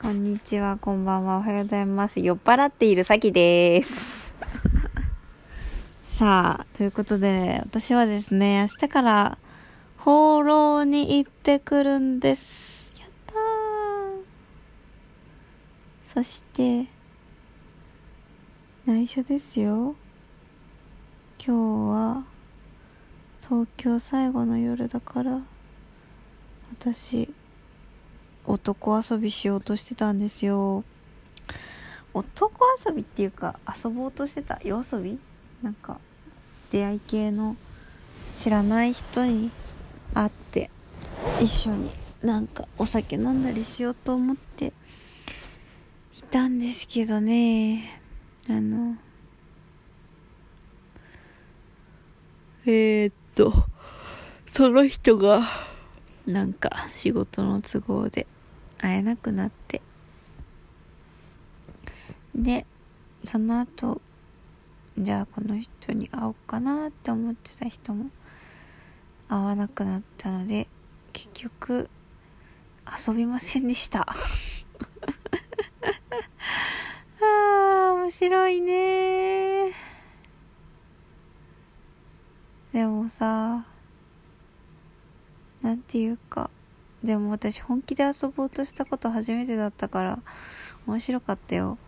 [0.00, 2.20] こんにちは、こんばんは、おはようございます。
[2.20, 4.32] 酔っ払っているさきです。
[6.06, 9.38] さあ、ということで、私はですね、明日から
[9.96, 12.92] 放浪に行ってくるんです。
[12.96, 14.22] やったー。
[16.14, 16.86] そして、
[18.86, 19.96] 内緒ですよ。
[21.44, 22.24] 今日は、
[23.42, 25.40] 東京最後の夜だから、
[26.70, 27.34] 私、
[28.48, 30.82] 男遊びしようとしてたんですよ。
[32.14, 34.58] 男遊びっていうか遊ぼうとしてた。
[34.64, 35.18] 夜遊び？
[35.62, 36.00] なんか
[36.70, 37.56] 出会い系の
[38.34, 39.50] 知らない人に
[40.14, 40.70] 会って
[41.42, 41.90] 一緒に
[42.22, 44.72] なんかお酒飲んだりしようと思って
[46.16, 48.00] いたんですけどね。
[48.48, 48.96] あの
[52.64, 53.52] えー、っと
[54.46, 55.42] その人が
[56.26, 58.26] なんか仕事の都合で
[58.78, 59.82] 会えなくなって。
[62.34, 62.66] で
[63.24, 64.00] その後
[64.96, 68.10] じゃあこの人に会おうかなって思ってた人も
[69.28, 70.68] 会わなくなったので
[71.12, 71.90] 結局
[73.06, 74.06] 遊びませんでした。
[74.08, 79.72] あー面白いね。
[82.72, 83.66] でもさ
[85.62, 86.50] なんていうか
[87.02, 90.18] でも私本気で遊ぼうとしたこと初めてだったから
[90.86, 91.78] 面白かったよ。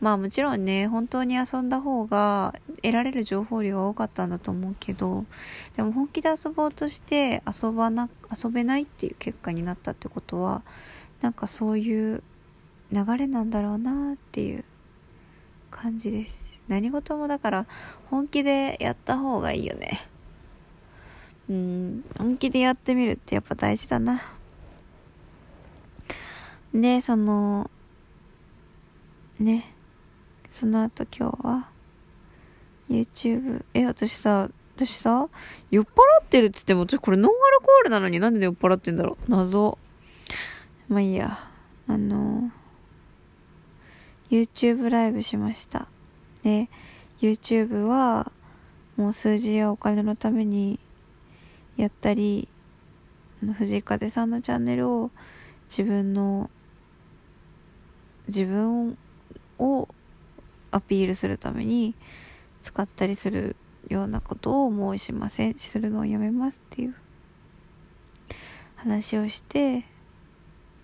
[0.00, 5.24] まあもちろんね本当に遊んだ方が得られる情報量は多かったんだと思うけど
[5.76, 8.08] でも本気で遊ぼうとして遊ばな
[8.44, 10.62] 遊べないっていう結果になったってことは
[11.22, 12.22] なんかそういう
[12.92, 14.64] 流れなんだろうなっていう
[15.70, 16.62] 感じです。
[16.68, 17.66] 何事もだから
[18.10, 20.00] 本気でやった方がいいよね。
[21.48, 24.22] うん本気でやってみるってやっぱ大事だな。
[26.74, 27.70] でその
[29.38, 29.72] ね
[30.50, 31.68] その後今日は
[32.90, 35.28] YouTube え私さ私さ
[35.70, 35.88] 酔っ払
[36.24, 39.30] ってるっつっても私これノンアルコールなのになんで酔っ払ってんだろう？
[39.30, 39.78] 謎。
[40.88, 41.48] まあいいや。
[41.86, 42.50] あの
[44.30, 45.86] YouTube ライブしました。
[46.42, 46.68] で
[47.20, 48.32] YouTube は
[48.96, 50.80] もう数字やお金のために
[51.76, 52.48] やったり
[53.42, 55.10] あの藤井風さんのチャンネルを
[55.68, 56.50] 自分の
[58.28, 58.96] 自分
[59.58, 59.88] を
[60.70, 61.94] アピールするために
[62.62, 63.56] 使ったりする
[63.88, 65.58] ようなことをもうしません。
[65.58, 66.94] するのをやめますっていう
[68.76, 69.84] 話をして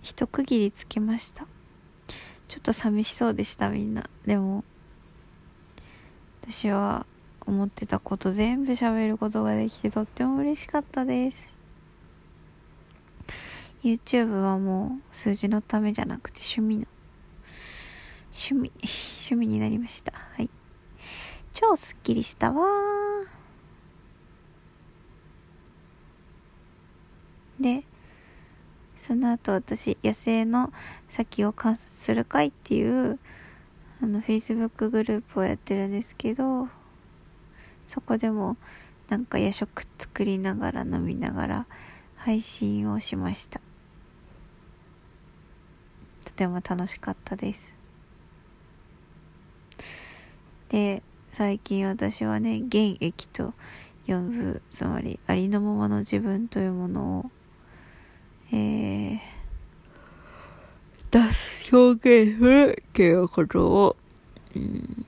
[0.01, 1.45] 一区切りつけました。
[2.47, 4.09] ちょっと寂しそうでしたみんな。
[4.25, 4.63] でも
[6.41, 7.05] 私は
[7.45, 11.51] 思ってたこと全部喋ることができてとっても嬉しかったです。
[13.83, 16.85] YouTube はもう数字のためじゃなくて趣味の
[18.51, 20.13] 趣味 趣味になりました。
[20.13, 20.49] はい。
[21.53, 22.65] 超すっきりしたわ
[27.59, 27.83] で
[28.97, 30.71] その後私野生の
[31.09, 33.19] 先を観察する会っていう
[34.01, 36.69] あの Facebook グループをやってるんですけど
[37.85, 38.57] そこでも
[39.09, 41.67] なんか夜食作りながら飲みながら
[42.15, 43.59] 配信をしました。
[46.25, 47.80] とても楽しかったです。
[50.71, 53.53] で最近私はね現役と
[54.07, 57.31] 呼ぶつまりありのままの自分というものを
[58.53, 59.19] えー、
[61.09, 63.95] 出す表現するっていうことを、
[64.55, 65.05] うん、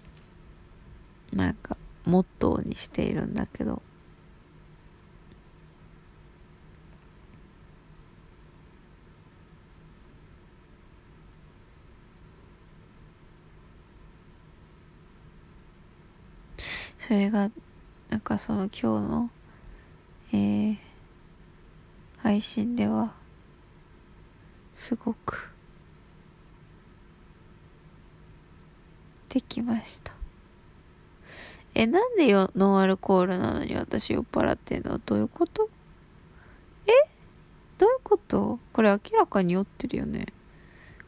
[1.34, 1.75] なんか
[2.06, 3.81] モットーにしているんだけど。
[17.05, 17.51] それが
[18.09, 19.29] なんかその今日の
[20.31, 20.77] えー、
[22.19, 23.11] 配信では
[24.73, 25.49] すごく
[29.27, 30.13] できました。
[31.75, 34.97] えなんでよノンアルコールなのに私酔っ払ってんの？
[34.99, 35.69] どういうこと？
[36.88, 36.91] え？
[37.77, 38.59] どういうこと？
[38.71, 40.27] これ明らかに酔ってるよね。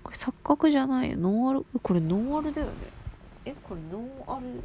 [0.03, 1.18] これ錯覚じゃないよ。
[1.18, 2.74] ノンアルこれノンアルだよね。
[3.45, 4.62] えこれノンアル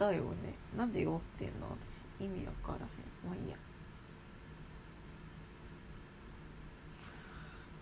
[0.00, 0.54] だよね。
[0.76, 1.68] なんで酔ってんの？
[2.18, 2.24] 私。
[2.24, 2.80] 意味わからへん。
[3.28, 3.56] まあいいや。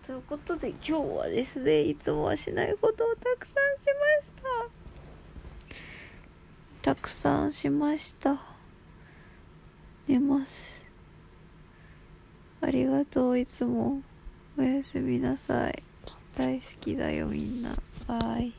[0.05, 4.31] ということで今日はですねいつもはしないことをたくさんしまし
[6.81, 6.93] た。
[6.93, 8.41] たくさんしました。
[10.07, 10.85] 寝ます。
[12.61, 13.39] ありがとう。
[13.39, 14.01] いつも
[14.57, 15.83] おやすみなさい。
[16.35, 17.75] 大好きだよみんな。
[18.07, 18.58] バイ。